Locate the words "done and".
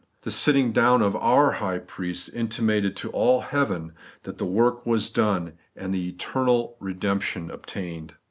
5.11-5.93